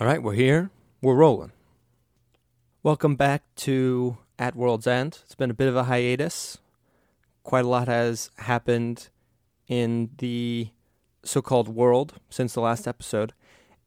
[0.00, 0.70] All right, we're here.
[1.02, 1.50] We're rolling.
[2.84, 5.18] Welcome back to At World's End.
[5.24, 6.58] It's been a bit of a hiatus.
[7.42, 9.08] Quite a lot has happened
[9.66, 10.68] in the
[11.24, 13.32] so called world since the last episode,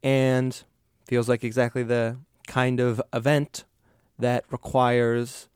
[0.02, 0.64] and
[1.06, 3.64] feels like exactly the kind of event
[4.18, 5.48] that requires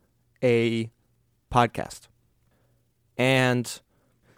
[0.43, 0.91] a
[1.52, 2.09] podcast.
[3.18, 3.79] And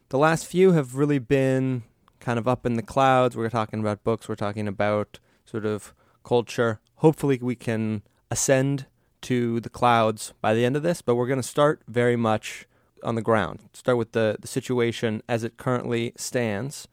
[0.09, 1.85] the last few have really been
[2.19, 3.37] kind of up in the clouds.
[3.37, 5.95] We're talking about books, we're talking about sort of
[6.25, 6.81] culture.
[6.97, 8.87] Hopefully, we can ascend
[9.23, 12.67] to the clouds by the end of this, but we're going to start very much
[13.03, 13.61] on the ground.
[13.73, 16.89] Start with the, the situation as it currently stands.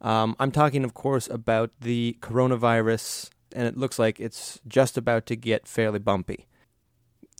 [0.00, 5.26] Um, I'm talking, of course, about the coronavirus, and it looks like it's just about
[5.26, 6.46] to get fairly bumpy.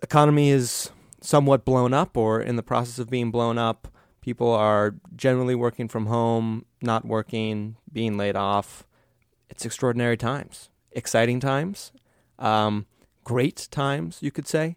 [0.03, 0.91] Economy is
[1.21, 3.89] somewhat blown up or in the process of being blown up.
[4.21, 8.87] People are generally working from home, not working, being laid off.
[9.49, 11.93] It's extraordinary times exciting times,
[12.39, 12.87] um,
[13.25, 14.77] great times, you could say,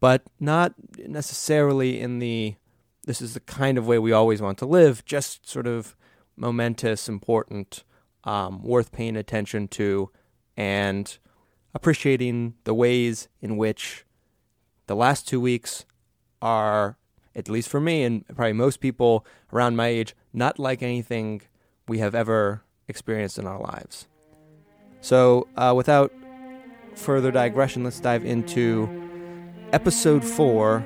[0.00, 2.56] but not necessarily in the
[3.06, 5.94] this is the kind of way we always want to live, just sort of
[6.36, 7.84] momentous, important,
[8.24, 10.10] um, worth paying attention to,
[10.56, 11.18] and
[11.74, 14.04] appreciating the ways in which
[14.86, 15.84] the last two weeks
[16.40, 16.96] are,
[17.34, 21.42] at least for me and probably most people around my age, not like anything
[21.86, 24.06] we have ever experienced in our lives.
[25.04, 26.14] So, uh, without
[26.94, 28.88] further digression, let's dive into
[29.70, 30.82] episode four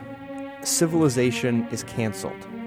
[0.65, 2.58] Civilization is Cancelled.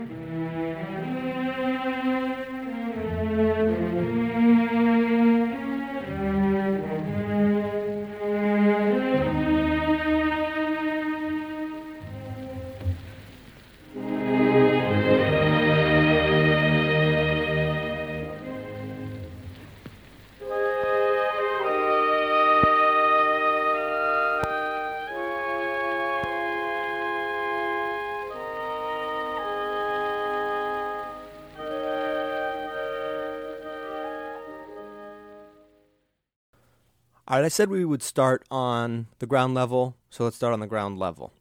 [37.41, 40.68] Right, I said we would start on the ground level, so let's start on the
[40.68, 41.34] ground level.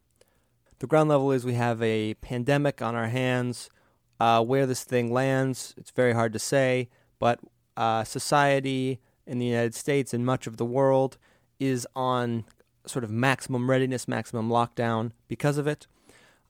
[0.79, 3.69] The ground level is we have a pandemic on our hands.
[4.19, 7.41] Uh, where this thing lands, it's very hard to say, but
[7.79, 11.17] uh, society in the United States and much of the world
[11.59, 12.45] is on
[12.85, 15.87] sort of maximum readiness, maximum lockdown because of it.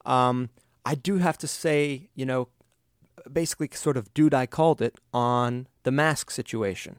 [0.05, 0.49] Um,
[0.85, 2.49] I do have to say, you know,
[3.31, 6.97] basically, sort of dude, I called it on the mask situation.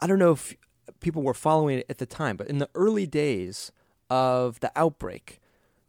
[0.00, 0.56] I don't know if
[1.04, 3.70] people were following it at the time, but in the early days
[4.08, 5.38] of the outbreak,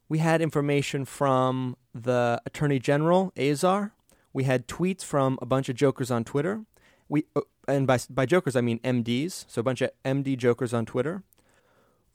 [0.09, 3.93] we had information from the Attorney General Azar.
[4.33, 6.65] We had tweets from a bunch of jokers on Twitter.
[7.07, 10.73] We uh, and by by jokers I mean MDs, so a bunch of MD jokers
[10.73, 11.23] on Twitter,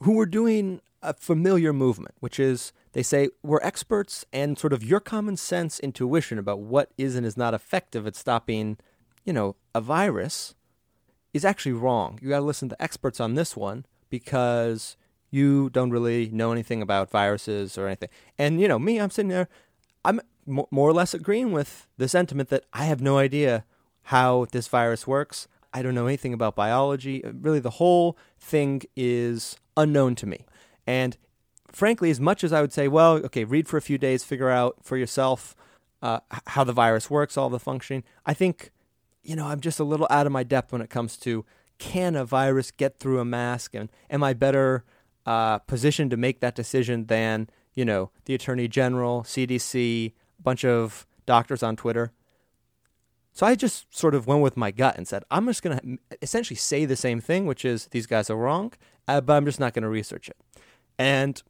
[0.02, 4.84] who were doing a familiar movement, which is they say we're experts and sort of
[4.84, 8.76] your common sense intuition about what is and is not effective at stopping,
[9.24, 10.54] you know, a virus
[11.32, 12.18] is actually wrong.
[12.22, 14.96] You got to listen to experts on this one because
[15.30, 18.08] you don't really know anything about viruses or anything.
[18.38, 19.48] And you know, me, I'm sitting there,
[20.04, 23.64] I'm more or less agreeing with the sentiment that I have no idea
[24.04, 25.46] how this virus works.
[25.72, 27.22] I don't know anything about biology.
[27.24, 30.46] Really, the whole thing is unknown to me.
[30.86, 31.16] And
[31.70, 34.50] frankly, as much as I would say, well, okay, read for a few days, figure
[34.50, 35.54] out for yourself
[36.02, 38.72] uh, how the virus works, all the functioning, I think
[39.22, 41.44] you know, I'm just a little out of my depth when it comes to
[41.78, 44.84] can a virus get through a mask, and am I better
[45.26, 50.64] uh, positioned to make that decision than you know the Attorney General, CDC, a bunch
[50.64, 52.12] of doctors on Twitter?
[53.32, 55.98] So I just sort of went with my gut and said, I'm just going to
[56.20, 58.72] essentially say the same thing, which is these guys are wrong,
[59.06, 60.36] uh, but I'm just not going to research it.
[60.98, 61.42] And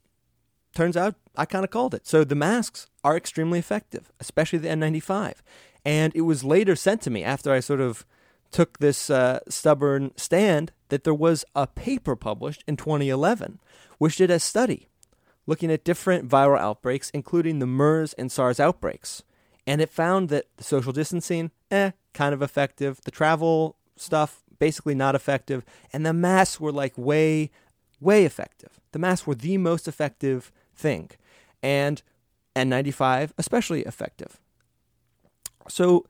[0.74, 2.06] turns out I kind of called it.
[2.06, 5.36] So the masks are extremely effective, especially the N95.
[5.84, 8.04] And it was later sent to me after I sort of
[8.50, 13.60] took this uh, stubborn stand that there was a paper published in 2011
[14.00, 14.88] which did a study
[15.46, 19.22] looking at different viral outbreaks, including the MERS and SARS outbreaks.
[19.66, 23.00] And it found that the social distancing, eh, kind of effective.
[23.04, 25.64] The travel stuff, basically not effective.
[25.92, 27.50] And the masks were like way,
[28.00, 28.80] way effective.
[28.92, 30.50] The masks were the most effective
[30.80, 31.10] thing.
[31.62, 32.02] And
[32.56, 34.40] N95, especially effective.
[35.68, 36.06] So,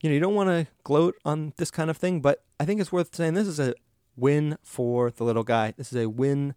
[0.00, 2.80] you know, you don't want to gloat on this kind of thing, but I think
[2.80, 3.74] it's worth saying this is a
[4.16, 5.72] win for the little guy.
[5.76, 6.54] This is a win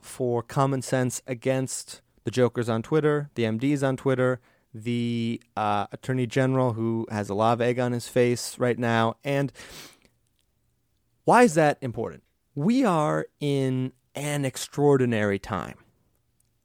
[0.00, 4.40] for common sense against the jokers on Twitter, the MDs on Twitter,
[4.72, 9.16] the uh, attorney general who has a of egg on his face right now.
[9.22, 9.52] And
[11.24, 12.24] why is that important?
[12.54, 15.76] we are in an extraordinary time.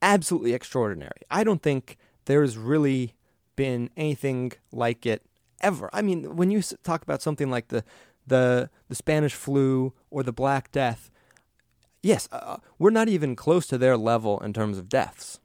[0.01, 1.21] Absolutely extraordinary.
[1.29, 3.15] I don't think there's really
[3.55, 5.23] been anything like it
[5.61, 5.89] ever.
[5.91, 7.83] I mean, when you talk about something like the
[8.25, 11.11] the the Spanish flu or the Black Death,
[12.01, 15.39] yes, uh, uh, we're not even close to their level in terms of deaths,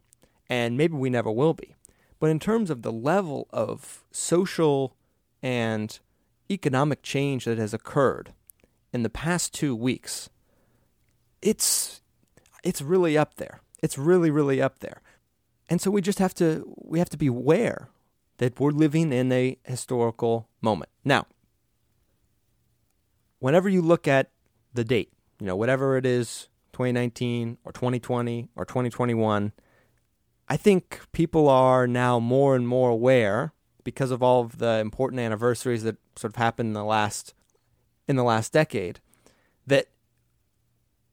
[0.48, 1.74] and maybe we never will be.
[2.20, 4.94] But in terms of the level of social
[5.42, 5.98] and
[6.50, 8.32] economic change that has occurred
[8.92, 10.30] in the past two weeks,
[11.42, 12.00] it's
[12.62, 13.60] it's really up there.
[13.84, 15.02] It's really, really up there.
[15.68, 17.90] And so we just have to we have to be aware
[18.38, 20.90] that we're living in a historical moment.
[21.04, 21.26] Now,
[23.40, 24.30] whenever you look at
[24.72, 29.52] the date, you know, whatever it is, 2019 or 2020 or 2021,
[30.48, 33.52] I think people are now more and more aware
[33.84, 37.34] because of all of the important anniversaries that sort of happened in the last
[38.08, 39.00] in the last decade
[39.66, 39.88] that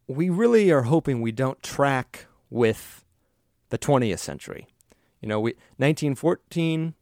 [0.08, 3.04] we really are hoping we don't track with
[3.70, 4.68] the 20th century.
[5.22, 6.94] You know, we 1914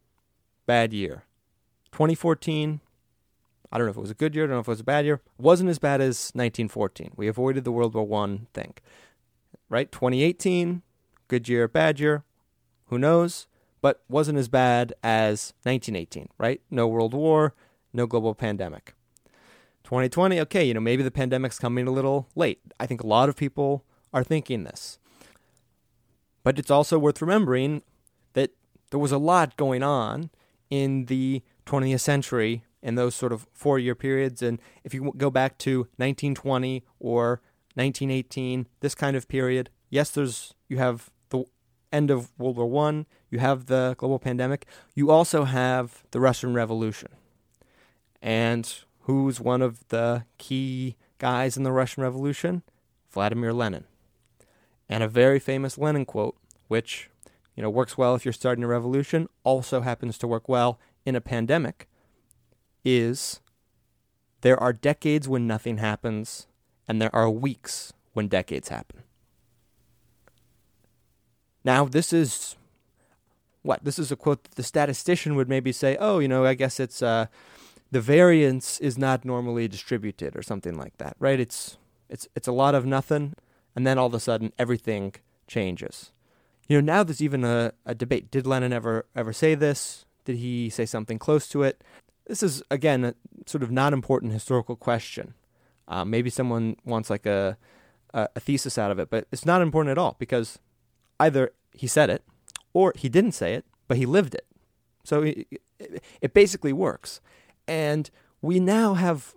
[0.66, 1.26] bad year.
[1.92, 2.80] 2014
[3.72, 4.80] I don't know if it was a good year, I don't know if it was
[4.80, 5.22] a bad year.
[5.38, 7.12] Wasn't as bad as 1914.
[7.16, 8.74] We avoided the World War 1 thing.
[9.70, 9.92] Right?
[9.92, 10.82] 2018
[11.28, 12.24] good year, bad year.
[12.88, 13.48] Who knows?
[13.82, 16.62] But wasn't as bad as 1918, right?
[16.70, 17.54] No World War,
[17.94, 18.94] no global pandemic.
[19.84, 22.60] 2020, okay, you know, maybe the pandemic's coming a little late.
[22.80, 25.00] I think a lot of people are thinking this.
[26.44, 27.84] But it's also worth remembering
[28.34, 28.52] that
[28.92, 30.30] there was a lot going on
[30.70, 34.42] in the 20th century in those sort of four year periods.
[34.42, 37.42] And if you go back to 1920 or
[37.76, 41.44] 1918, this kind of period, yes, there's you have the
[41.92, 44.66] end of World War One, you have the global pandemic,
[44.96, 47.10] you also have the Russian Revolution.
[48.22, 48.72] And
[49.02, 52.64] who's one of the key guys in the Russian Revolution?
[53.10, 53.86] Vladimir Lenin.
[54.90, 56.36] And a very famous Lenin quote,
[56.68, 57.10] which
[57.56, 61.16] you know works well if you're starting a revolution, also happens to work well in
[61.16, 61.88] a pandemic,
[62.84, 63.40] is
[64.42, 66.48] there are decades when nothing happens,
[66.88, 69.04] and there are weeks when decades happen.
[71.64, 72.56] Now, this is
[73.62, 73.84] what?
[73.84, 76.80] This is a quote that the statistician would maybe say, oh, you know, I guess
[76.80, 77.28] it's uh,
[77.92, 81.40] the variance is not normally distributed or something like that, right?
[81.40, 81.78] It's
[82.10, 83.36] it's it's a lot of nothing,
[83.76, 85.14] and then all of a sudden everything
[85.48, 86.12] changes.
[86.68, 88.30] You know, now there's even a, a debate.
[88.32, 90.06] Did Lenin ever ever say this?
[90.26, 91.84] Did he say something close to it?
[92.28, 93.16] This is again a
[93.48, 95.34] sort of not important historical question.
[95.88, 97.58] Uh, maybe someone wants like a,
[98.14, 100.60] a a thesis out of it, but it's not important at all because
[101.20, 102.24] either he said it
[102.74, 104.46] or he didn't say it, but he lived it.
[105.04, 105.48] So it,
[106.22, 107.22] it basically works.
[107.68, 108.10] And
[108.42, 109.34] we now have,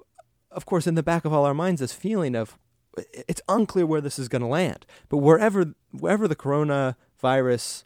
[0.50, 2.58] of course, in the back of all our minds, this feeling of
[2.96, 4.86] it's unclear where this is going to land.
[5.08, 7.84] But wherever wherever the coronavirus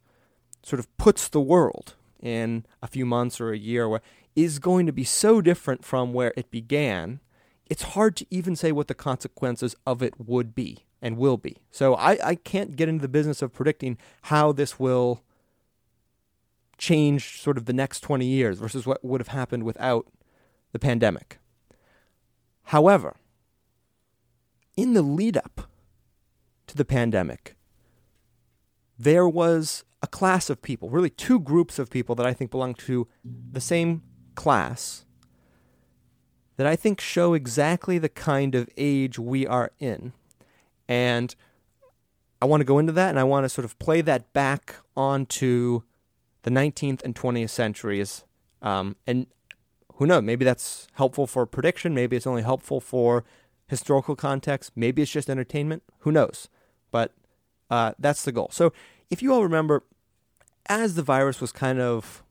[0.62, 4.00] sort of puts the world in a few months or a year,
[4.34, 7.20] is going to be so different from where it began.
[7.66, 11.56] It's hard to even say what the consequences of it would be and will be.
[11.70, 15.22] So I, I can't get into the business of predicting how this will
[16.78, 20.06] change sort of the next 20 years versus what would have happened without
[20.72, 21.38] the pandemic.
[22.64, 23.16] However,
[24.76, 25.68] in the lead up
[26.66, 27.56] to the pandemic,
[28.98, 32.74] there was a class of people, really two groups of people that I think belong
[32.74, 34.02] to the same
[34.34, 35.04] class,
[36.56, 40.12] that I think show exactly the kind of age we are in.
[40.88, 41.34] And
[42.40, 44.76] I want to go into that and I want to sort of play that back
[44.96, 45.82] onto
[46.42, 48.24] the 19th and 20th centuries.
[48.62, 49.26] Um, and
[49.94, 50.22] who knows?
[50.22, 51.94] Maybe that's helpful for prediction.
[51.94, 53.24] Maybe it's only helpful for
[53.66, 54.72] historical context.
[54.76, 55.82] Maybe it's just entertainment.
[56.00, 56.48] Who knows?
[56.90, 57.14] But
[57.70, 58.50] uh, that's the goal.
[58.52, 58.72] So
[59.10, 59.84] if you all remember,
[60.68, 62.22] as the virus was kind of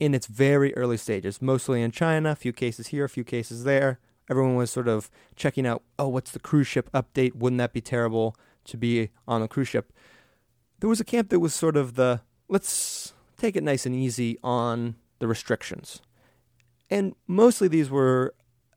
[0.00, 3.64] in its very early stages, mostly in China, a few cases here, a few cases
[3.64, 3.98] there,
[4.28, 7.34] everyone was sort of checking out, oh, what's the cruise ship update?
[7.34, 9.92] Wouldn't that be terrible to be on a cruise ship?
[10.80, 14.38] There was a camp that was sort of the let's take it nice and easy
[14.42, 16.00] on the restrictions.
[16.90, 18.34] And mostly these were,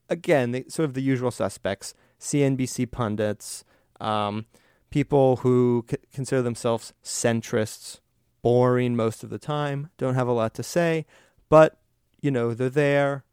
[0.10, 3.64] again, the, sort of the usual suspects CNBC pundits,
[4.00, 4.46] um,
[4.90, 8.00] people who c- consider themselves centrists,
[8.42, 11.06] boring most of the time, don't have a lot to say,
[11.50, 11.80] but,
[12.22, 13.24] you know, they're there.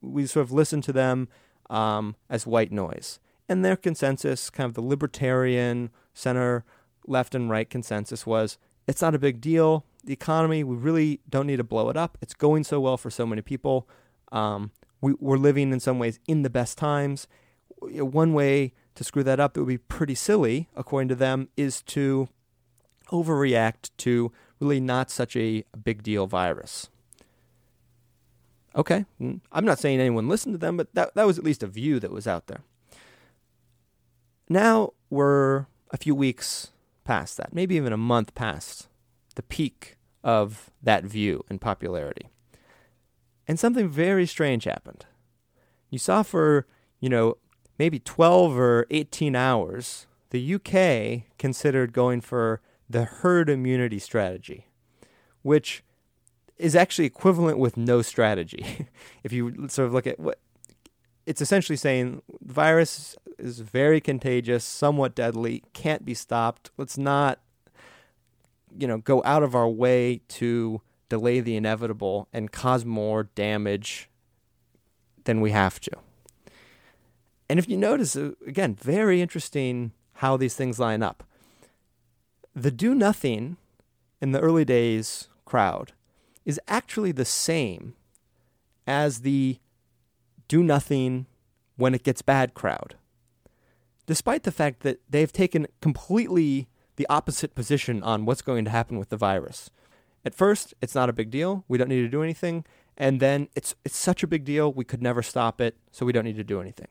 [0.00, 1.28] We sort of listen to them
[1.70, 3.18] um, as white noise.
[3.48, 6.64] And their consensus, kind of the libertarian, center,
[7.06, 9.84] left, and right consensus was it's not a big deal.
[10.04, 12.18] The economy, we really don't need to blow it up.
[12.20, 13.88] It's going so well for so many people.
[14.32, 14.72] Um,
[15.04, 17.26] we, we're living in some ways in the best times.
[17.80, 21.82] One way to screw that up that would be pretty silly, according to them, is
[21.82, 22.28] to
[23.12, 26.88] overreact to really not such a big deal virus.
[28.74, 31.66] Okay, I'm not saying anyone listened to them, but that, that was at least a
[31.66, 32.62] view that was out there.
[34.48, 36.72] Now we're a few weeks
[37.04, 38.88] past that, maybe even a month past
[39.34, 42.30] the peak of that view in popularity.
[43.46, 45.06] And something very strange happened.
[45.90, 46.66] You saw for,
[47.00, 47.36] you know,
[47.78, 54.68] maybe 12 or 18 hours, the UK considered going for the herd immunity strategy,
[55.42, 55.82] which
[56.56, 58.88] is actually equivalent with no strategy.
[59.22, 60.38] if you sort of look at what
[61.26, 66.70] it's essentially saying virus is very contagious, somewhat deadly, can't be stopped.
[66.76, 67.40] Let's not
[68.76, 74.08] you know go out of our way to delay the inevitable and cause more damage
[75.24, 75.92] than we have to.
[77.48, 81.24] And if you notice, uh, again, very interesting how these things line up.
[82.54, 83.56] The do nothing
[84.20, 85.92] in the early days crowd
[86.44, 87.94] is actually the same
[88.86, 89.58] as the
[90.48, 91.26] do nothing
[91.76, 92.96] when it gets bad crowd.
[94.06, 98.98] Despite the fact that they've taken completely the opposite position on what's going to happen
[98.98, 99.70] with the virus.
[100.24, 101.64] At first, it's not a big deal.
[101.68, 102.64] We don't need to do anything.
[102.96, 106.12] And then it's it's such a big deal, we could never stop it, so we
[106.12, 106.88] don't need to do anything.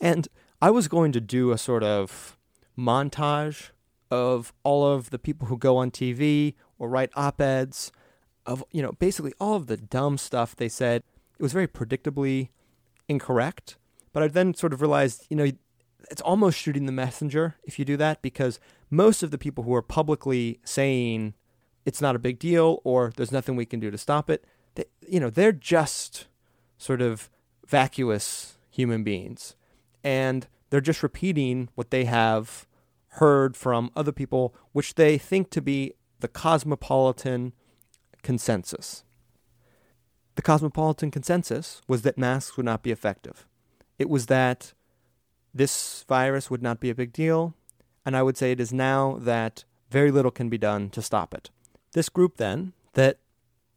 [0.00, 0.28] And
[0.62, 2.38] I was going to do a sort of
[2.78, 3.70] montage
[4.10, 7.92] of all of the people who go on TV or write op-eds
[8.46, 11.02] of you know basically all of the dumb stuff they said.
[11.38, 12.50] It was very predictably
[13.08, 13.76] incorrect,
[14.12, 15.50] but I then sort of realized, you know,
[16.10, 19.74] it's almost shooting the messenger if you do that because most of the people who
[19.74, 21.34] are publicly saying
[21.84, 24.44] it's not a big deal or there's nothing we can do to stop it,
[24.74, 26.26] they, you know, they're just
[26.78, 27.30] sort of
[27.66, 29.54] vacuous human beings
[30.02, 32.66] and they're just repeating what they have
[33.14, 37.52] heard from other people which they think to be the cosmopolitan
[38.22, 39.04] consensus.
[40.36, 43.46] The cosmopolitan consensus was that masks would not be effective.
[43.98, 44.72] It was that
[45.52, 47.54] this virus would not be a big deal,
[48.06, 51.34] and I would say it is now that very little can be done to stop
[51.34, 51.50] it.
[51.92, 53.18] This group, then, that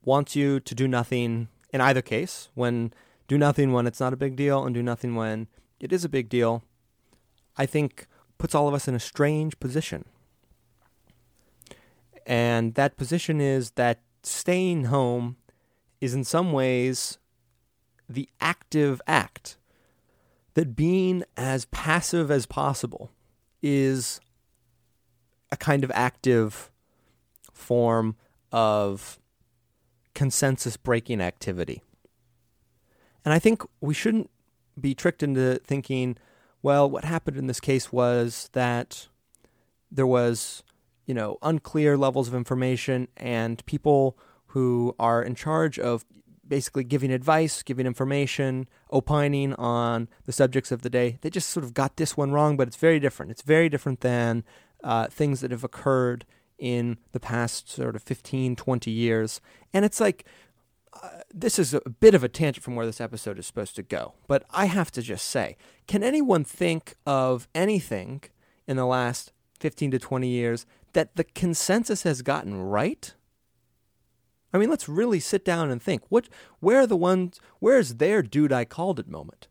[0.03, 2.93] wants you to do nothing in either case, when
[3.27, 5.48] do nothing when it's not a big deal and do nothing when
[5.79, 6.63] it is a big deal,
[7.58, 10.05] I think puts all of us in a strange position.
[12.25, 15.38] And that position is that staying home
[16.00, 17.17] is in some ways
[18.08, 19.58] the active act
[20.53, 23.12] that being as passive as possible
[23.62, 24.20] is
[25.51, 26.70] a kind of active
[27.53, 28.15] form
[28.51, 29.19] of
[30.13, 31.81] consensus breaking activity.
[33.25, 34.29] And I think we shouldn't
[34.79, 36.17] be tricked into thinking,
[36.62, 39.07] well, what happened in this case was that
[39.91, 40.63] there was,
[41.05, 44.17] you know, unclear levels of information and people
[44.48, 46.05] who are in charge of
[46.48, 51.17] basically giving advice, giving information, opining on the subjects of the day.
[51.22, 53.31] They just sort of got this one wrong, but it's very different.
[53.31, 54.43] It's very different than
[54.83, 56.25] uh, things that have occurred
[56.57, 59.41] in the past sort of 15, 20 years.
[59.74, 60.25] And it's like,
[61.01, 63.83] uh, this is a bit of a tangent from where this episode is supposed to
[63.83, 65.57] go, but I have to just say
[65.88, 68.22] can anyone think of anything
[68.67, 73.13] in the last 15 to 20 years that the consensus has gotten right?
[74.53, 76.03] I mean, let's really sit down and think.
[76.10, 76.29] What,
[76.60, 77.39] where are the ones?
[77.60, 79.48] Where's their dude I called it moment?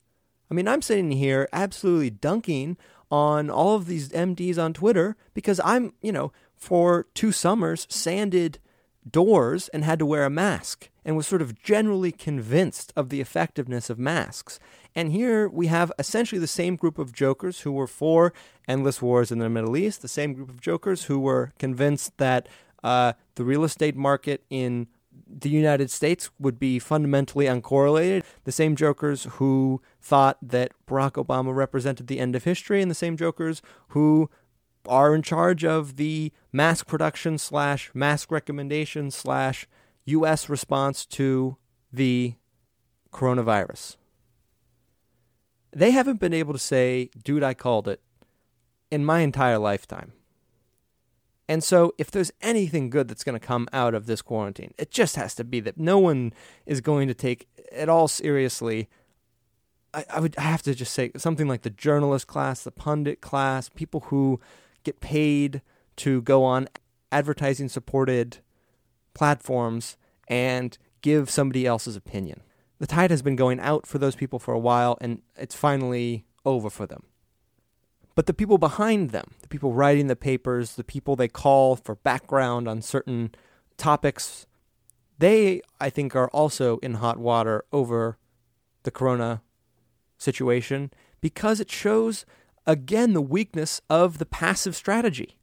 [0.50, 2.76] I mean, I'm sitting here absolutely dunking
[3.10, 6.32] on all of these MDs on Twitter because I'm, you know,
[6.62, 8.60] for two summers sanded
[9.10, 13.20] doors and had to wear a mask and was sort of generally convinced of the
[13.20, 14.60] effectiveness of masks.
[14.94, 18.32] And here we have essentially the same group of jokers who were for
[18.68, 22.48] endless wars in the Middle East, the same group of jokers who were convinced that
[22.84, 24.86] uh, the real estate market in
[25.26, 28.22] the United States would be fundamentally uncorrelated.
[28.44, 32.94] The same jokers who thought that Barack Obama represented the end of history, and the
[32.94, 34.30] same jokers who
[34.86, 39.66] are in charge of the mask production slash mask recommendation slash
[40.04, 40.48] U.S.
[40.48, 41.56] response to
[41.92, 42.34] the
[43.12, 43.96] coronavirus.
[45.72, 48.00] They haven't been able to say, dude, I called it
[48.90, 50.12] in my entire lifetime.
[51.48, 54.90] And so, if there's anything good that's going to come out of this quarantine, it
[54.90, 56.32] just has to be that no one
[56.66, 58.88] is going to take it all seriously.
[59.92, 63.20] I, I would I have to just say something like the journalist class, the pundit
[63.20, 64.40] class, people who
[64.82, 65.62] get paid
[65.96, 66.68] to go on
[67.10, 68.38] advertising supported
[69.14, 69.96] platforms
[70.28, 72.42] and give somebody else's opinion.
[72.78, 76.24] The tide has been going out for those people for a while, and it's finally
[76.44, 77.04] over for them.
[78.14, 81.94] But the people behind them, the people writing the papers, the people they call for
[81.96, 83.34] background on certain
[83.76, 84.46] topics,
[85.18, 88.18] they, I think, are also in hot water over
[88.82, 89.42] the corona
[90.18, 92.26] situation because it shows,
[92.66, 95.38] again, the weakness of the passive strategy.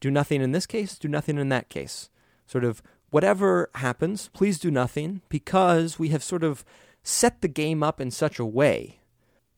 [0.00, 2.10] Do nothing in this case, do nothing in that case.
[2.46, 6.64] Sort of whatever happens, please do nothing because we have sort of
[7.02, 9.00] set the game up in such a way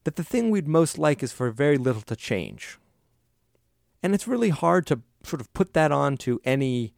[0.04, 2.78] that the thing we'd most like is for very little to change.
[4.02, 6.94] And it's really hard to sort of put that on to any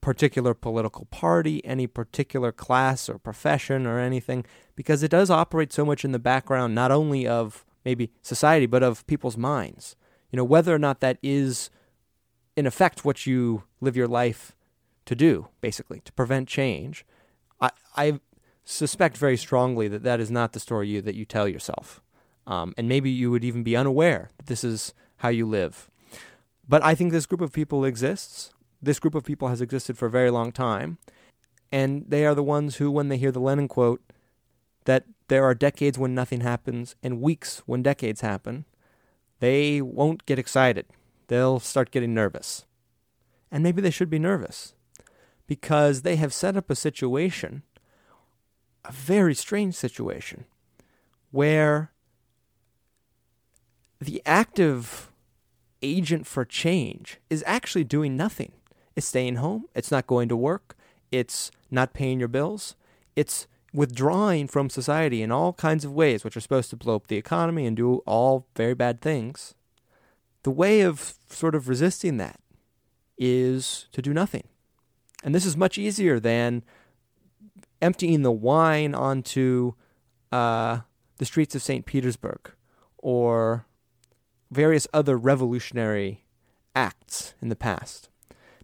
[0.00, 4.44] particular political party, any particular class or profession or anything,
[4.76, 8.82] because it does operate so much in the background, not only of maybe society, but
[8.82, 9.96] of people's minds.
[10.30, 11.70] You know, whether or not that is,
[12.54, 14.42] in effect, what you live your life
[15.06, 17.06] to do, basically, to prevent change.
[17.62, 18.20] I, I
[18.64, 22.02] suspect very strongly that that is not the story you, that you tell yourself.
[22.46, 24.92] Um, and maybe you would even be unaware that this is
[25.22, 25.90] how you live.
[26.68, 28.52] But I think this group of people exists.
[28.82, 30.98] This group of people has existed for a very long time.
[31.72, 34.02] And they are the ones who, when they hear the Lenin quote,
[34.88, 38.64] that there are decades when nothing happens and weeks when decades happen,
[39.38, 40.86] they won't get excited.
[41.26, 42.64] They'll start getting nervous.
[43.50, 44.72] And maybe they should be nervous
[45.46, 47.64] because they have set up a situation,
[48.82, 50.46] a very strange situation,
[51.32, 51.92] where
[54.00, 55.12] the active
[55.82, 58.52] agent for change is actually doing nothing.
[58.96, 60.78] It's staying home, it's not going to work,
[61.12, 62.74] it's not paying your bills,
[63.14, 67.06] it's withdrawing from society in all kinds of ways, which are supposed to blow up
[67.06, 69.54] the economy and do all very bad things.
[70.42, 72.40] The way of sort of resisting that
[73.18, 74.44] is to do nothing.
[75.22, 76.62] And this is much easier than
[77.82, 79.72] emptying the wine onto
[80.32, 80.80] uh,
[81.18, 81.84] the streets of St.
[81.84, 82.52] Petersburg
[82.96, 83.66] or
[84.50, 86.24] various other revolutionary
[86.74, 88.08] acts in the past.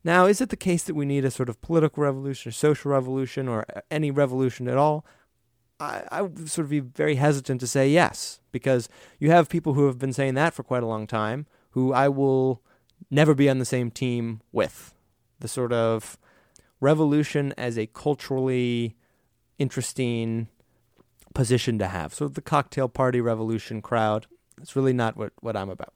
[0.05, 2.91] Now, is it the case that we need a sort of political revolution or social
[2.91, 5.07] revolution or any revolution at all?
[5.81, 8.89] I, I would sort of be very hesitant to say yes, because
[9.19, 12.09] you have people who have been saying that for quite a long time, who I
[12.09, 12.63] will
[13.11, 14.95] never be on the same team with.
[15.41, 16.19] The sort of
[16.81, 18.97] revolution as a culturally
[19.59, 20.49] interesting
[21.35, 22.15] position to have.
[22.15, 24.27] So the cocktail party revolution crowd,
[24.61, 25.95] it's really not what, what I'm about.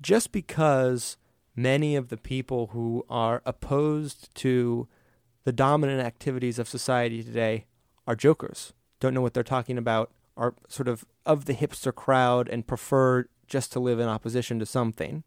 [0.00, 1.16] Just because
[1.58, 4.86] many of the people who are opposed to
[5.42, 7.66] the dominant activities of society today
[8.06, 12.48] are jokers, don't know what they're talking about, are sort of of the hipster crowd
[12.48, 15.24] and prefer just to live in opposition to something.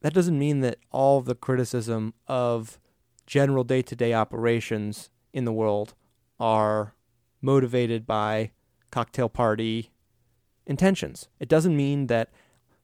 [0.00, 2.80] That doesn't mean that all the criticism of
[3.24, 5.94] general day to day operations in the world
[6.40, 6.94] are
[7.40, 8.50] motivated by
[8.90, 9.92] cocktail party
[10.66, 11.28] intentions.
[11.38, 12.30] It doesn't mean that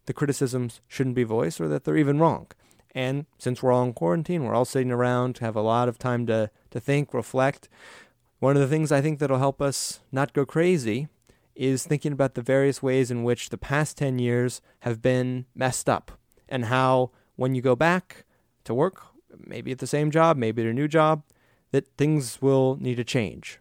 [0.06, 2.46] the criticisms shouldn't be voiced or that they're even wrong.
[2.94, 5.98] And since we're all in quarantine, we're all sitting around, to have a lot of
[5.98, 7.68] time to, to think, reflect.
[8.38, 11.08] One of the things I think that'll help us not go crazy
[11.54, 15.88] is thinking about the various ways in which the past 10 years have been messed
[15.88, 16.12] up
[16.48, 18.24] and how when you go back
[18.64, 19.02] to work,
[19.36, 21.22] maybe at the same job, maybe at a new job,
[21.72, 23.58] that things will need to change.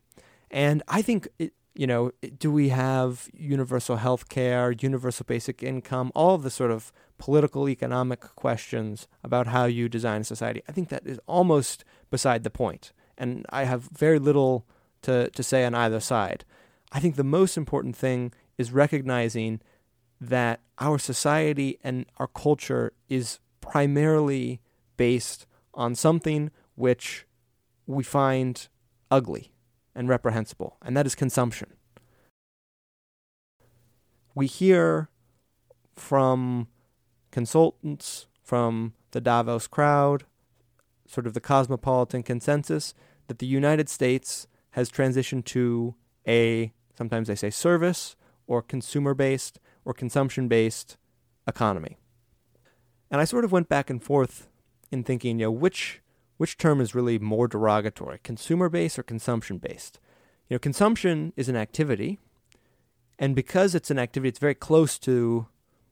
[0.51, 6.11] And I think it, you know, do we have universal health care, universal basic income,
[6.13, 10.61] all of the sort of political, economic questions about how you design a society?
[10.67, 12.93] I think that is almost beside the point.
[13.17, 14.67] And I have very little
[15.01, 16.45] to, to say on either side.
[16.91, 19.59] I think the most important thing is recognizing
[20.21, 24.61] that our society and our culture is primarily
[24.95, 27.25] based on something which
[27.87, 28.67] we find
[29.09, 29.52] ugly
[29.95, 31.73] and reprehensible, and that is consumption.
[34.35, 35.09] We hear
[35.95, 36.67] from
[37.31, 40.25] consultants, from the Davos crowd,
[41.07, 42.93] sort of the cosmopolitan consensus,
[43.27, 45.95] that the United States has transitioned to
[46.27, 48.15] a, sometimes they say service
[48.47, 50.97] or consumer based or consumption based
[51.47, 51.97] economy.
[53.11, 54.47] And I sort of went back and forth
[54.91, 56.01] in thinking, you know, which
[56.37, 59.99] which term is really more derogatory, consumer based or consumption based?
[60.49, 62.19] You know, consumption is an activity,
[63.19, 65.47] and because it's an activity, it's very close to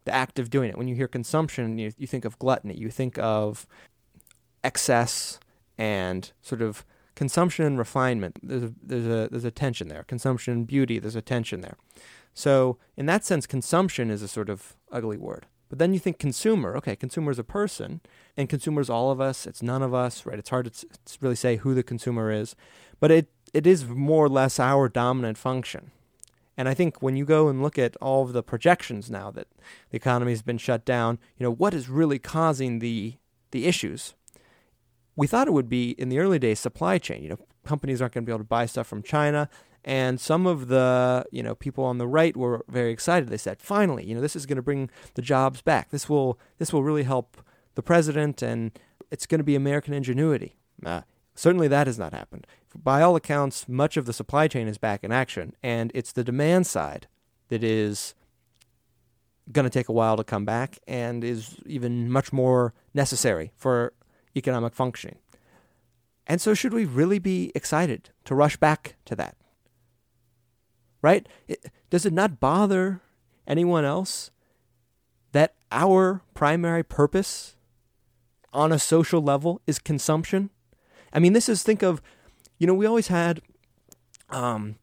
[0.06, 0.78] the act of doing it.
[0.78, 3.68] When you hear consumption, you, you think of gluttony, you think of
[4.64, 5.40] excess
[5.78, 8.40] and sort of consumption and refinement.
[8.42, 10.04] There's a, there's a there's a tension there.
[10.04, 11.00] Consumption and beauty.
[11.00, 11.78] There's a tension there.
[12.34, 15.46] So in that sense, consumption is a sort of ugly word.
[15.72, 16.76] But then you think consumer.
[16.76, 18.02] Okay, consumer is a person,
[18.36, 19.48] and consumer is all of us.
[19.48, 20.38] It's none of us, right?
[20.38, 22.58] It's hard to, to really say who the consumer is,
[23.00, 25.92] but it it is more or less our dominant function.
[26.58, 29.48] And I think when you go and look at all of the projections now that
[29.92, 33.16] the economy has been shut down, you know, what is really causing the
[33.52, 34.14] the issues?
[35.16, 37.24] We thought it would be in the early days supply chain.
[37.24, 39.50] You know, companies aren't going to be able to buy stuff from China.
[39.84, 43.30] And some of the, you know, people on the right were very excited.
[43.30, 45.90] They said, "Finally, you know, this is going to bring the jobs back.
[45.90, 47.38] This will this will really help
[47.76, 48.78] the president and
[49.10, 51.02] it's going to be American ingenuity." Uh,
[51.36, 52.46] certainly that has not happened.
[52.76, 56.24] By all accounts, much of the supply chain is back in action, and it's the
[56.24, 57.08] demand side
[57.50, 58.14] that is
[59.52, 63.94] going to take a while to come back and is even much more necessary for
[64.36, 65.18] economic functioning.
[66.28, 69.36] And so, should we really be excited to rush back to that?
[71.02, 71.28] Right?
[71.48, 73.02] It, does it not bother
[73.48, 74.32] anyone else
[75.32, 77.56] that our primary purpose
[78.54, 80.50] on a social level is consumption?
[81.14, 82.02] I mean, this is, think of,
[82.60, 83.42] you know, we always had
[84.30, 84.76] um,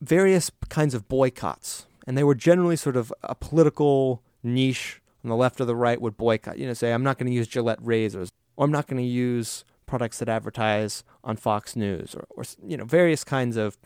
[0.00, 5.36] various kinds of boycotts, and they were generally sort of a political niche on the
[5.36, 6.58] left or the right would boycott.
[6.58, 9.08] You know, say, I'm not going to use Gillette razors, or I'm not going to
[9.08, 13.78] use products that advertise on Fox News, or, or you know, various kinds of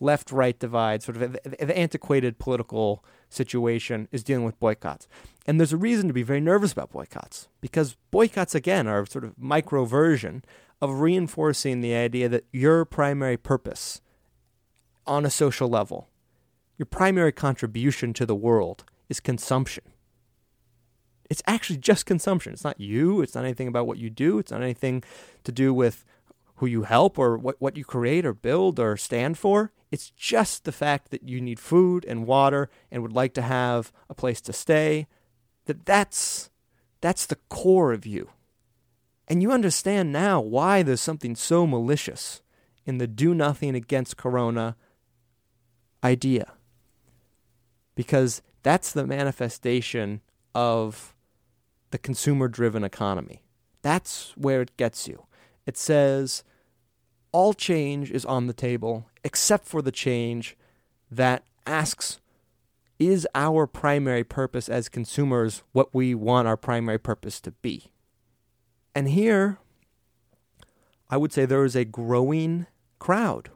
[0.00, 5.08] left right divide, sort of the antiquated political situation is dealing with boycotts.
[5.46, 9.24] And there's a reason to be very nervous about boycotts because boycotts, again, are sort
[9.24, 10.44] of micro version
[10.80, 14.00] of reinforcing the idea that your primary purpose
[15.06, 16.08] on a social level,
[16.76, 19.84] your primary contribution to the world is consumption.
[21.28, 22.52] It's actually just consumption.
[22.52, 23.20] It's not you.
[23.20, 24.38] It's not anything about what you do.
[24.38, 25.02] It's not anything
[25.44, 26.04] to do with
[26.56, 29.72] who you help or what, what you create or build or stand for.
[29.90, 33.92] It's just the fact that you need food and water and would like to have
[34.08, 35.06] a place to stay.
[35.66, 36.50] That that's
[37.00, 38.30] that's the core of you.
[39.28, 42.42] And you understand now why there's something so malicious
[42.84, 44.76] in the do nothing against corona
[46.02, 46.52] idea.
[47.94, 50.20] Because that's the manifestation
[50.54, 51.14] of
[51.90, 53.42] the consumer driven economy.
[53.82, 55.25] That's where it gets you.
[55.66, 56.44] It says
[57.32, 60.56] all change is on the table except for the change
[61.10, 62.20] that asks
[62.98, 67.90] is our primary purpose as consumers what we want our primary purpose to be?
[68.94, 69.58] And here,
[71.10, 72.66] I would say there is a growing
[72.98, 73.50] crowd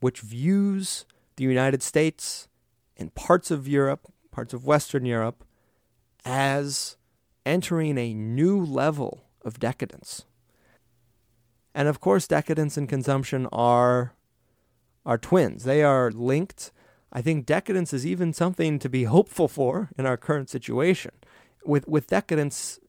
[0.00, 1.04] which views
[1.36, 2.48] the United States
[2.96, 5.44] and parts of Europe, parts of Western Europe,
[6.24, 6.96] as
[7.44, 10.24] entering a new level of decadence.
[11.74, 14.14] And of course, decadence and consumption are,
[15.06, 15.64] are twins.
[15.64, 16.72] They are linked.
[17.12, 21.12] I think decadence is even something to be hopeful for in our current situation.
[21.64, 22.80] With, with decadence,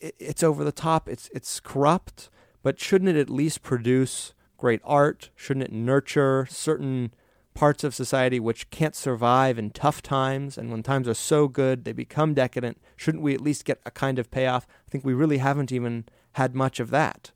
[0.00, 2.30] it's over the top, it's it's corrupt,
[2.62, 5.30] but shouldn't it at least produce great art?
[5.34, 7.12] Shouldn't it nurture certain
[7.54, 11.84] parts of society which can't survive in tough times and when times are so good
[11.84, 12.80] they become decadent?
[12.96, 14.66] Shouldn't we at least get a kind of payoff?
[14.86, 17.32] I think we really haven't even had much of that.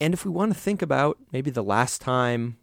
[0.00, 2.58] And if we want to think about maybe the last time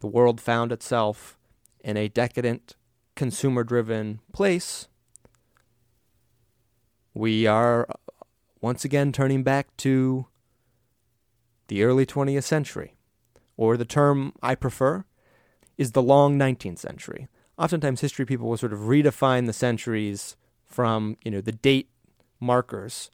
[0.00, 1.36] the world found itself
[1.80, 2.76] in a decadent,
[3.14, 4.88] consumer driven place,
[7.12, 7.94] we are uh,
[8.60, 10.26] once again turning back to
[11.68, 12.96] the early 20th century,
[13.56, 15.04] or the term I prefer
[15.76, 17.28] is the long 19th century.
[17.58, 21.90] Oftentimes, history people will sort of redefine the centuries from you know the date
[22.40, 23.10] markers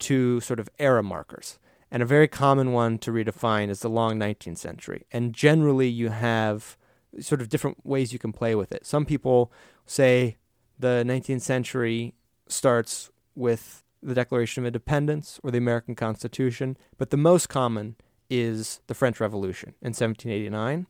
[0.00, 1.58] to sort of era markers.
[1.90, 5.06] And a very common one to redefine is the long 19th century.
[5.10, 6.76] And generally, you have
[7.18, 8.86] sort of different ways you can play with it.
[8.86, 9.52] Some people
[9.86, 10.36] say
[10.78, 12.14] the 19th century
[12.46, 17.96] starts with the Declaration of Independence or the American Constitution, but the most common
[18.30, 20.86] is the French Revolution in 1789.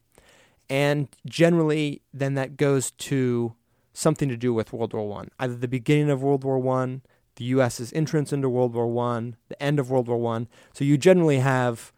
[0.68, 3.54] And generally, then that goes to
[3.92, 7.02] something to do with World War One, either the beginning of World War One,
[7.40, 10.46] the U.S.'s entrance into World War One, the end of World War One.
[10.74, 11.90] So you generally have,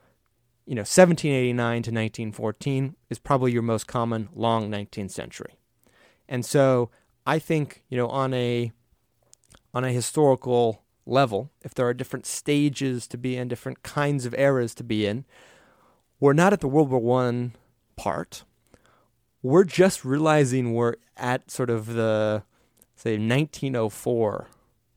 [0.67, 5.59] you know, 1789 to 1914 is probably your most common long 19th century.
[6.29, 6.91] And so
[7.27, 8.71] I think, you know, on a
[9.75, 14.37] on a historical level, if there are different stages to be in, different kinds of
[14.39, 15.25] eras to be in,
[16.21, 17.55] we're not at the World War One
[17.97, 18.45] part.
[19.43, 22.45] We're just realizing we're at sort of the
[22.95, 24.47] say 1904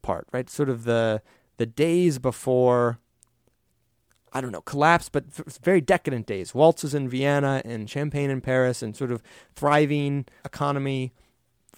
[0.05, 0.49] part, right?
[0.49, 1.21] Sort of the
[1.57, 2.99] the days before
[4.31, 5.23] I don't know, collapse, but
[5.63, 6.53] very decadent days.
[6.53, 9.23] Waltzes in Vienna and champagne in Paris and sort of
[9.55, 11.13] thriving economy,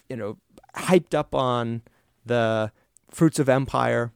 [0.09, 0.37] you know,
[0.75, 1.83] hyped up on
[2.25, 2.71] the
[3.11, 4.11] fruits of empire.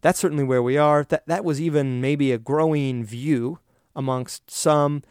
[0.00, 1.04] That's certainly where we are.
[1.08, 3.58] That that was even maybe a growing view
[3.96, 5.02] amongst some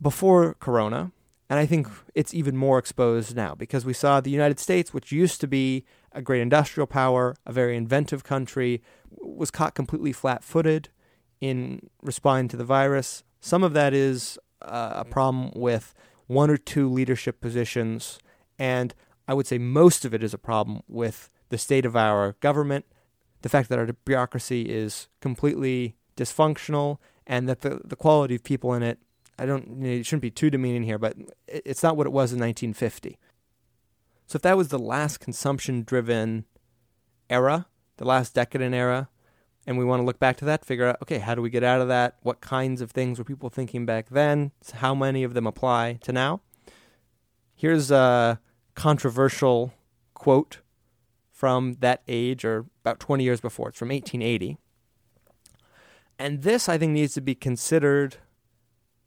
[0.00, 1.12] before Corona,
[1.52, 5.12] And I think it's even more exposed now because we saw the United States, which
[5.12, 8.82] used to be a great industrial power, a very inventive country,
[9.20, 10.88] was caught completely flat footed
[11.42, 13.22] in responding to the virus.
[13.40, 15.92] Some of that is uh, a problem with
[16.26, 18.18] one or two leadership positions,
[18.58, 18.94] and
[19.28, 22.86] I would say most of it is a problem with the state of our government,
[23.42, 28.72] the fact that our bureaucracy is completely dysfunctional, and that the, the quality of people
[28.72, 29.00] in it,
[29.38, 31.16] I don't, it shouldn't be too demeaning here, but
[31.48, 33.18] it's not what it was in 1950.
[34.26, 36.44] So if that was the last consumption driven
[37.28, 37.66] era,
[37.96, 39.08] the last decadent era,
[39.66, 41.62] and we want to look back to that, figure out, okay, how do we get
[41.62, 42.16] out of that?
[42.22, 44.52] What kinds of things were people thinking back then?
[44.74, 46.40] How many of them apply to now?
[47.54, 48.40] Here's a
[48.74, 49.72] controversial
[50.14, 50.58] quote
[51.30, 53.68] from that age, or about 20 years before.
[53.68, 54.58] It's from 1880.
[56.18, 58.18] And this, I think, needs to be considered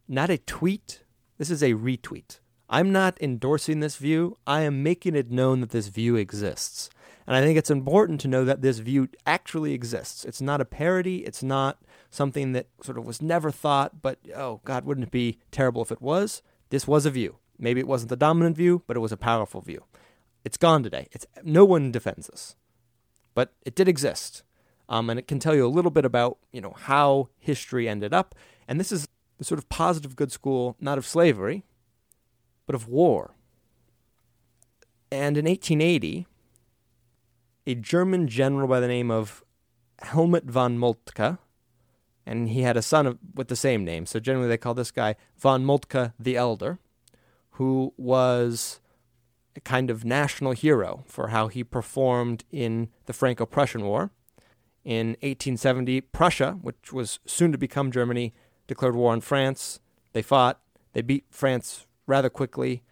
[0.07, 1.03] not a tweet,
[1.37, 2.39] this is a retweet.
[2.69, 6.89] I'm not endorsing this view, I am making it known that this view exists.
[7.27, 10.25] And I think it's important to know that this view actually exists.
[10.25, 11.79] It's not a parody, it's not
[12.11, 15.91] something that sort of was never thought, but oh, God, wouldn't it be terrible if
[15.91, 16.41] it was?
[16.69, 17.37] This was a view.
[17.57, 19.83] Maybe it wasn't the dominant view, but it was a powerful view.
[20.43, 21.07] It's gone today.
[21.11, 22.55] It's no one defends this,
[23.33, 24.43] but it did exist,
[24.87, 28.13] um, and it can tell you a little bit about you know how history ended
[28.13, 28.35] up.
[28.67, 29.07] And this is
[29.38, 31.63] the sort of positive good school, not of slavery,
[32.65, 33.36] but of war.
[35.12, 36.28] And in 1880,
[37.67, 39.43] a German general by the name of
[40.00, 41.38] Helmut von Moltke,
[42.26, 44.91] and he had a son of, with the same name, so generally they call this
[44.91, 46.80] guy von Moltke the Elder,
[47.52, 48.82] who was
[49.56, 54.12] a kind of national hero for how he performed in the Franco Prussian War.
[54.84, 58.34] In 1870, Prussia, which was soon to become Germany,
[58.67, 59.80] declared war on France.
[60.13, 60.60] They fought,
[60.93, 62.84] they beat France rather quickly,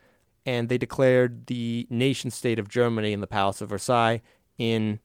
[0.46, 4.22] and they declared the nation state of Germany in the Palace of Versailles
[4.58, 5.00] in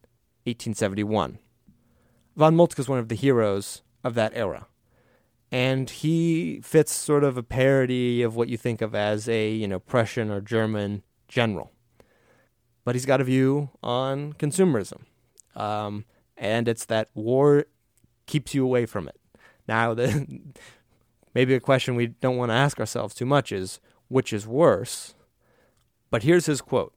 [0.45, 1.39] 1871.
[2.37, 4.67] Von Moltke is one of the heroes of that era.
[5.51, 9.67] And he fits sort of a parody of what you think of as a, you
[9.67, 11.73] know, Prussian or German general.
[12.85, 15.01] But he's got a view on consumerism.
[15.57, 16.05] Um,
[16.37, 17.67] and it's that war
[18.27, 19.18] keeps you away from it.
[19.69, 20.41] Now, the,
[21.35, 23.79] maybe a question we don't want to ask ourselves too much is
[24.09, 25.15] which is worse?
[26.11, 26.95] But here's his quote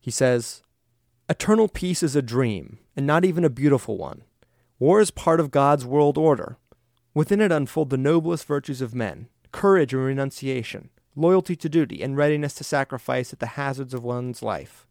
[0.00, 0.62] He says,
[1.28, 4.22] Eternal peace is a dream, and not even a beautiful one.
[4.78, 6.56] War is part of God's world order.
[7.12, 12.16] Within it unfold the noblest virtues of men courage and renunciation, loyalty to duty, and
[12.16, 14.86] readiness to sacrifice at the hazards of one's life.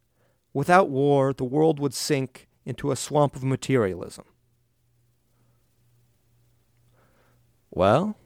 [0.53, 4.25] Without war, the world would sink into a swamp of materialism.
[7.71, 8.17] Well,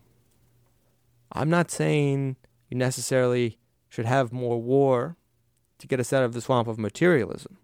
[1.32, 2.36] I'm not saying
[2.70, 3.58] you necessarily
[3.90, 5.18] should have more war
[5.80, 7.58] to get us out of the swamp of materialism.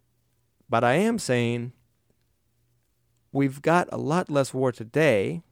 [0.69, 1.73] But I am saying
[3.31, 5.43] we've got a lot less war today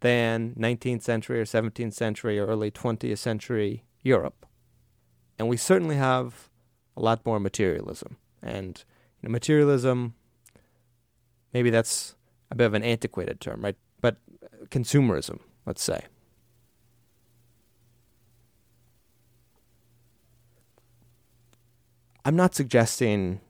[0.00, 4.46] than 19th century or 17th century or early 20th century Europe.
[5.38, 6.48] And we certainly have
[6.96, 8.16] a lot more materialism.
[8.42, 8.82] And
[9.20, 10.14] you know, materialism,
[11.52, 12.16] maybe that's
[12.50, 13.76] a bit of an antiquated term, right?
[14.00, 14.16] But
[14.68, 16.06] consumerism, let's say.
[22.24, 23.40] I'm not suggesting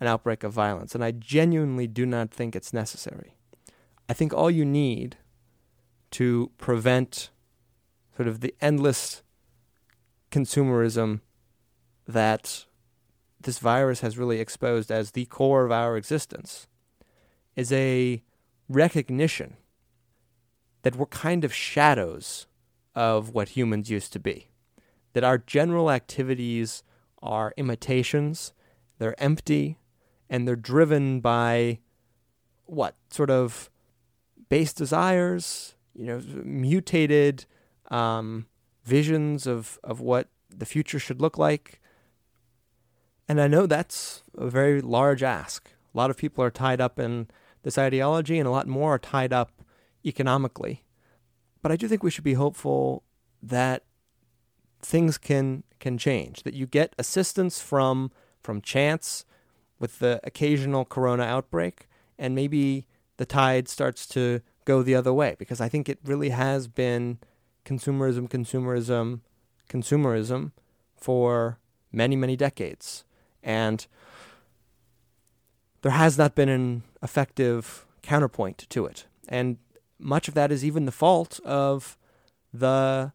[0.00, 3.34] an outbreak of violence, and I genuinely do not think it's necessary.
[4.08, 5.16] I think all you need
[6.12, 7.30] to prevent
[8.16, 9.22] sort of the endless
[10.30, 11.20] consumerism
[12.06, 12.66] that
[13.40, 16.66] this virus has really exposed as the core of our existence
[17.54, 18.22] is a
[18.68, 19.56] recognition
[20.82, 22.46] that we're kind of shadows
[22.94, 24.48] of what humans used to be.
[25.12, 26.82] That our general activities
[27.22, 28.52] are imitations,
[28.98, 29.78] they're empty,
[30.30, 31.78] and they're driven by
[32.66, 33.70] what sort of
[34.48, 37.46] base desires, you know, mutated
[37.90, 38.46] um,
[38.84, 41.80] visions of, of what the future should look like.
[43.28, 45.70] And I know that's a very large ask.
[45.94, 47.28] A lot of people are tied up in
[47.62, 49.50] this ideology, and a lot more are tied up
[50.08, 50.82] economically.
[51.62, 53.02] But I do think we should be hopeful
[53.42, 53.84] that
[54.80, 56.42] things can can change.
[56.42, 58.10] That you get assistance from
[58.42, 59.24] from chance
[59.78, 65.36] with the occasional corona outbreak, and maybe the tide starts to go the other way.
[65.38, 67.18] Because I think it really has been
[67.64, 69.20] consumerism, consumerism,
[69.68, 70.52] consumerism
[70.96, 71.58] for
[71.92, 73.04] many, many decades.
[73.42, 73.86] And
[75.82, 79.06] there has not been an effective counterpoint to it.
[79.28, 79.58] And
[79.98, 81.98] much of that is even the fault of
[82.52, 83.12] the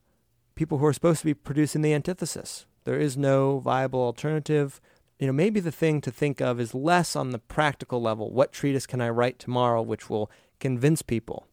[0.56, 2.65] people who are supposed to be producing the antithesis.
[2.84, 4.82] There is no viable alternative.
[5.19, 8.32] You know, maybe the thing to think of is less on the practical level.
[8.32, 11.48] What treatise can I write tomorrow which will convince people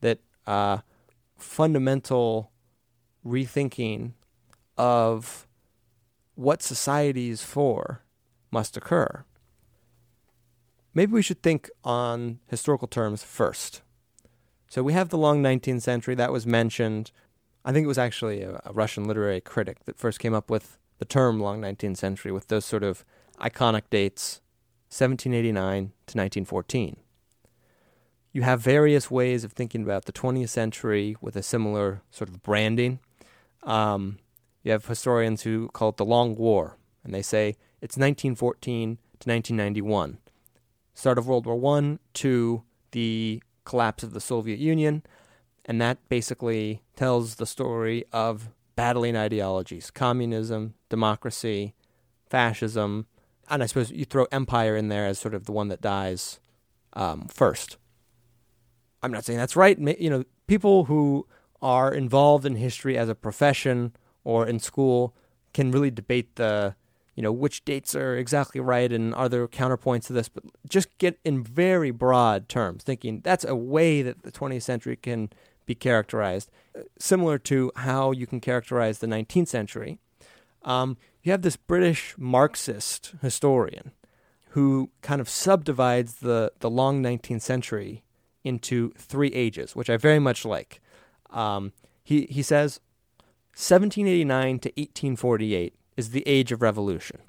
[0.00, 0.78] that uh,
[1.36, 2.52] fundamental
[3.26, 4.12] rethinking
[4.78, 5.46] of
[6.34, 8.04] what society is for
[8.50, 9.24] must occur?
[10.94, 13.82] Maybe we should think on historical terms first.
[14.70, 17.10] So we have the long 19th century that was mentioned.
[17.64, 20.78] I think it was actually a, a, Russian literary critic that first came up with
[21.00, 23.04] the term long 19th century with those sort of
[23.40, 24.40] iconic dates
[24.90, 26.98] 1789 to 1914.
[28.32, 32.40] You have various ways of thinking about the 20th century with a similar sort of
[32.44, 33.00] branding.
[33.64, 34.20] Um,
[34.62, 39.28] you have historians who call it the Long War, and they say it's 1914 to
[39.28, 40.18] 1991.
[40.94, 45.02] Start of World War I to the collapse of the Soviet Union,
[45.64, 51.74] and that basically tells the story of battling ideologies communism, democracy,
[52.28, 53.06] fascism,
[53.48, 56.40] and I suppose you throw empire in there as sort of the one that dies
[56.94, 57.76] um, first.
[59.02, 59.78] I'm not saying that's right.
[59.78, 61.26] You know, people who
[61.62, 65.14] are involved in history as a profession or in school
[65.54, 66.74] can really debate the
[67.14, 70.96] you know which dates are exactly right and are there counterpoints to this but just
[70.98, 75.28] get in very broad terms thinking that's a way that the 20th century can
[75.66, 76.50] be characterized
[76.98, 79.98] similar to how you can characterize the 19th century.
[80.62, 83.92] Um, you have this british marxist historian
[84.50, 88.02] who kind of subdivides the, the long 19th century
[88.42, 90.80] into three ages which i very much like.
[91.30, 92.80] Um, he, he says
[93.54, 97.20] 1789 to 1848 is the age of revolution.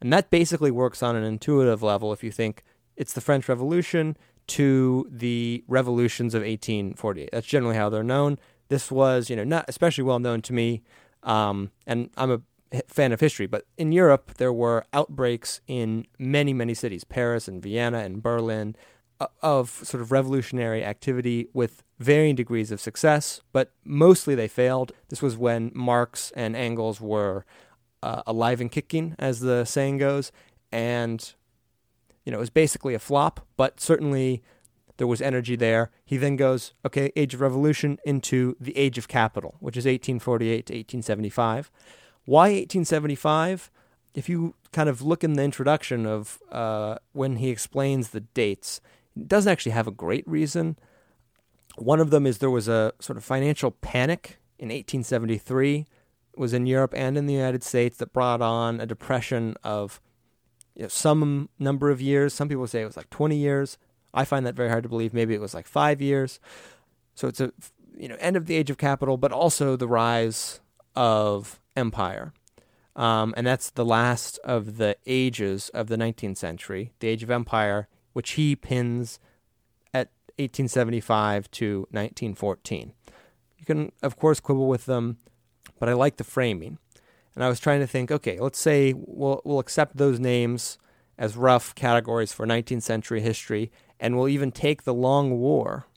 [0.00, 2.64] And that basically works on an intuitive level if you think
[2.96, 4.16] it's the French Revolution
[4.48, 7.30] to the revolutions of 1848.
[7.32, 8.38] That's generally how they're known.
[8.68, 10.82] This was, you know, not especially well known to me,
[11.22, 12.40] um, and I'm a
[12.88, 17.62] fan of history, but in Europe there were outbreaks in many, many cities, Paris and
[17.62, 18.74] Vienna and Berlin,
[19.40, 24.92] of sort of revolutionary activity with varying degrees of success, but mostly they failed.
[25.08, 27.44] This was when Marx and Engels were
[28.02, 30.32] uh, alive and kicking, as the saying goes,
[30.70, 31.34] and
[32.24, 33.46] you know it was basically a flop.
[33.56, 34.42] But certainly
[34.96, 35.90] there was energy there.
[36.04, 40.66] He then goes, okay, Age of Revolution into the Age of Capital, which is 1848
[40.66, 41.70] to 1875.
[42.24, 43.70] Why 1875?
[44.14, 48.80] If you kind of look in the introduction of uh, when he explains the dates,
[49.16, 50.78] it doesn't actually have a great reason.
[51.76, 55.86] One of them is there was a sort of financial panic in 1873
[56.36, 60.00] was in Europe and in the United States that brought on a depression of
[60.74, 62.32] you know, some number of years.
[62.32, 63.78] Some people say it was like 20 years.
[64.14, 65.14] I find that very hard to believe.
[65.14, 66.40] Maybe it was like five years.
[67.14, 67.52] So it's a
[67.96, 70.60] you know end of the age of capital, but also the rise
[70.94, 72.32] of empire.
[72.94, 77.30] Um, and that's the last of the ages of the 19th century, the age of
[77.30, 79.18] empire, which he pins
[79.94, 82.92] at 1875 to 1914.
[83.56, 85.16] You can, of course, quibble with them
[85.82, 86.78] but I like the framing.
[87.34, 90.78] And I was trying to think, okay, let's say we'll we'll accept those names
[91.18, 95.88] as rough categories for 19th century history, and we'll even take the Long War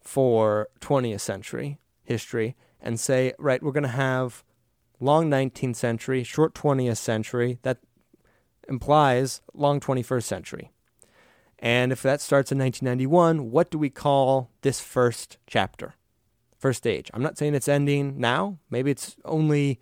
[0.00, 4.42] for 20th century history and say, right, we're going to have
[4.98, 7.60] long 19th century, short 20th century.
[7.62, 7.78] That
[8.68, 10.72] implies long 21st century.
[11.60, 15.94] And if that starts in 1991, what do we call this first chapter?
[16.60, 17.10] First stage.
[17.12, 18.58] I'm not saying it's ending now.
[18.70, 19.80] Maybe it's only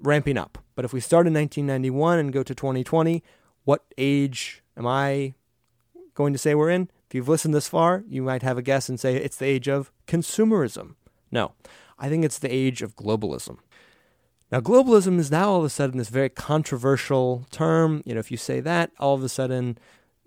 [0.00, 0.58] ramping up.
[0.76, 3.24] But if we start in 1991 and go to 2020,
[3.64, 5.34] what age am I
[6.14, 6.90] going to say we're in?
[7.08, 9.66] If you've listened this far, you might have a guess and say it's the age
[9.66, 10.94] of consumerism.
[11.32, 11.52] No,
[11.98, 13.58] I think it's the age of globalism.
[14.52, 18.02] Now, globalism is now all of a sudden this very controversial term.
[18.06, 19.78] You know, if you say that, all of a sudden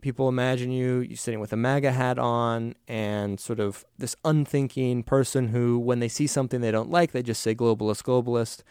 [0.01, 5.03] people imagine you you sitting with a MAGA hat on and sort of this unthinking
[5.03, 8.63] person who, when they see something they don't like, they just say globalist, globalist.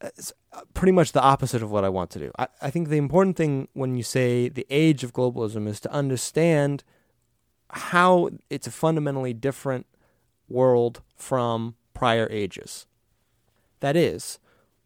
[0.00, 2.30] It's uh, pretty much the opposite of what I want to do.
[2.38, 5.92] I, I think the important thing when you say the age of globalism is to
[5.92, 6.84] understand
[7.70, 9.86] how it's a fundamentally different
[10.48, 12.86] world from prior ages.
[13.80, 14.38] That is,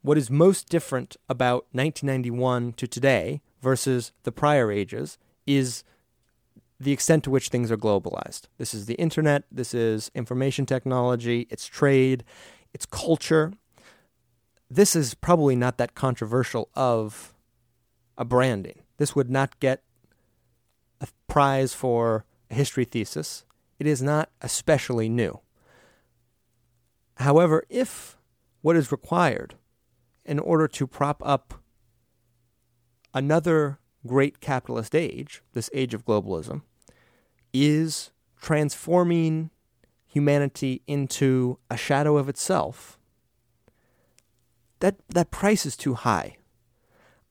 [0.03, 5.19] what is most different about 1991 to today versus the prior ages
[5.57, 5.85] is
[6.79, 8.43] the extent to which things are globalized.
[8.57, 12.25] This is the internet, this is information technology, it's trade,
[12.73, 13.53] it's culture.
[14.71, 17.35] This is probably not that controversial of
[18.17, 18.83] a branding.
[18.97, 19.83] This would not get
[21.01, 23.45] a prize for a history thesis.
[23.79, 25.41] It is not especially new.
[27.17, 28.17] However, if
[28.63, 29.55] what is required
[30.25, 31.55] in order to prop up
[33.13, 36.63] another great capitalist age, this age of globalism,
[37.53, 39.51] is transforming
[40.07, 42.99] humanity into a shadow of itself.
[44.81, 46.37] That that price is too high.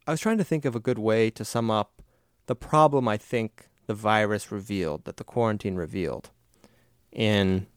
[0.05, 2.01] I was trying to think of a good way to sum up
[2.45, 6.29] the problem I think the virus revealed, that the quarantine revealed
[7.11, 7.67] in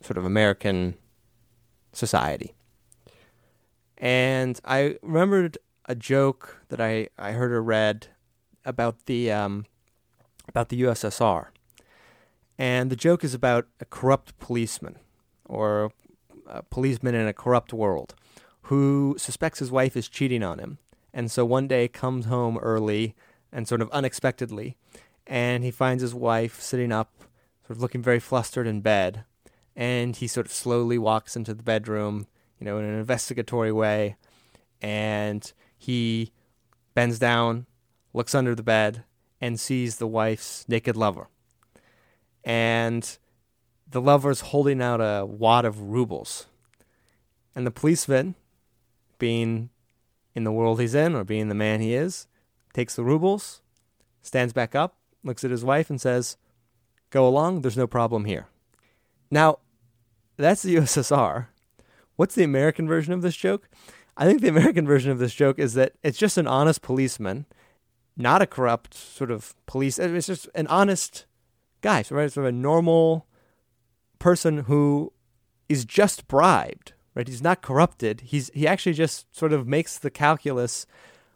[0.00, 0.94] sort of American
[1.92, 2.54] society.
[3.98, 5.58] And I remembered
[5.90, 8.06] a joke that I, I heard or read
[8.64, 9.66] about the um,
[10.48, 11.48] about the USSR.
[12.56, 15.00] And the joke is about a corrupt policeman
[15.44, 15.90] or
[16.46, 18.14] a policeman in a corrupt world
[18.62, 20.78] who suspects his wife is cheating on him.
[21.12, 23.16] And so one day comes home early
[23.50, 24.76] and sort of unexpectedly,
[25.26, 27.10] and he finds his wife sitting up,
[27.66, 29.24] sort of looking very flustered in bed.
[29.74, 32.28] And he sort of slowly walks into the bedroom,
[32.60, 34.14] you know, in an investigatory way,
[34.80, 36.30] and he
[36.94, 37.64] bends down,
[38.12, 39.02] looks under the bed,
[39.40, 41.28] and sees the wife's naked lover.
[42.44, 43.16] And
[43.90, 46.46] the lover's holding out a wad of rubles.
[47.54, 48.34] And the policeman,
[49.18, 49.70] being
[50.34, 52.26] in the world he's in, or being the man he is,
[52.74, 53.62] takes the rubles,
[54.20, 56.36] stands back up, looks at his wife, and says,
[57.08, 58.48] Go along, there's no problem here.
[59.30, 59.60] Now,
[60.36, 61.46] that's the USSR.
[62.16, 63.70] What's the American version of this joke?
[64.16, 67.46] I think the American version of this joke is that it's just an honest policeman,
[68.16, 69.98] not a corrupt sort of police.
[69.98, 71.26] It's just an honest
[71.80, 73.26] guy, so right, sort of a normal
[74.18, 75.12] person who
[75.68, 77.26] is just bribed, right?
[77.26, 78.22] He's not corrupted.
[78.22, 80.86] He's he actually just sort of makes the calculus.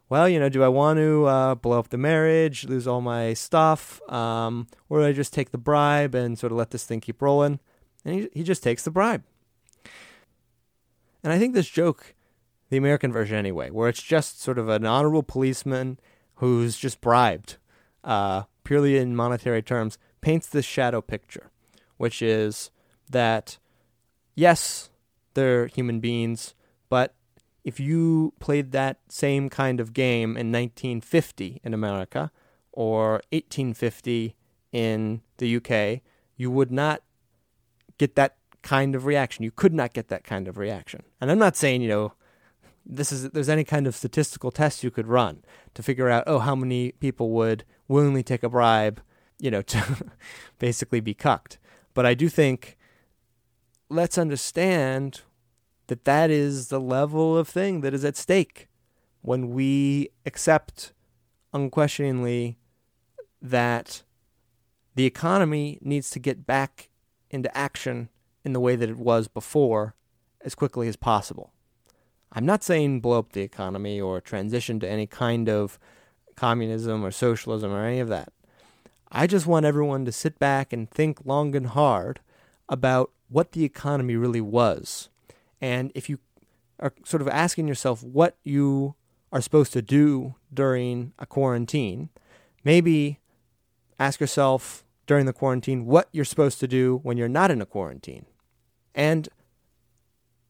[0.09, 3.33] Well, you know, do I want to uh, blow up the marriage, lose all my
[3.33, 7.01] stuff, um, or do I just take the bribe and sort of let this thing
[7.01, 7.59] keep rolling?
[8.05, 9.23] And he he just takes the bribe.
[11.23, 12.14] And I think this joke
[12.75, 15.97] the American version anyway, where it's just sort of an honorable policeman
[16.37, 17.57] who's just bribed,
[18.03, 21.53] uh, purely in monetary terms, paints this shadow picture,
[21.99, 22.73] which is
[23.09, 23.59] that
[24.35, 24.91] yes,
[25.35, 26.57] they're human beings,
[26.89, 27.15] but
[27.63, 32.33] if you played that same kind of game in 1950 in America
[32.73, 34.35] or 1850
[34.73, 36.03] in the UK,
[36.37, 37.05] you would not
[37.99, 39.45] get that kind of reaction.
[39.45, 41.05] You could not get that kind of reaction.
[41.21, 42.15] And I'm not saying, you know,
[42.87, 45.43] this is there's any kind of statistical test you could run
[45.75, 49.01] to figure out oh how many people would willingly take a bribe
[49.39, 50.07] you know to
[50.59, 51.59] basically be cucked.
[51.95, 52.77] But i do think
[53.89, 55.23] let's understand
[55.87, 58.69] that that is the level of thing that is at stake
[59.23, 60.93] when we accept
[61.53, 62.59] unquestioningly
[63.41, 64.03] that
[64.95, 66.91] the economy needs to get back
[67.31, 68.09] into action
[68.45, 69.95] in the way that it was before
[70.41, 71.54] as quickly as possible
[72.35, 75.79] I'm not saying blow up the economy or transition to any kind of
[76.35, 78.33] communism or socialism or any of that.
[79.11, 82.21] I just want everyone to sit back and think long and hard
[82.69, 85.09] about what the economy really was.
[85.61, 86.19] And if you
[86.81, 88.97] are sort of asking yourself what you
[89.33, 92.09] are supposed to do during a quarantine,
[92.65, 93.21] maybe
[93.99, 97.67] ask yourself during the quarantine what you're supposed to do when you're not in a
[97.67, 98.27] quarantine.
[98.95, 99.29] And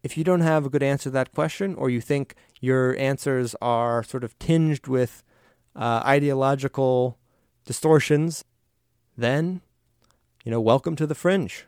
[0.04, 3.56] if you don't have a good answer to that question, or you think your answers
[3.62, 5.24] are sort of tinged with
[5.74, 7.18] uh, ideological
[7.64, 8.44] distortions,
[9.16, 9.62] then,
[10.44, 11.64] you know, welcome to the fringe.